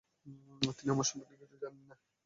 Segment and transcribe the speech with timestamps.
[0.77, 1.95] তিনিও আমার সম্পর্কে কিছু জানেন না।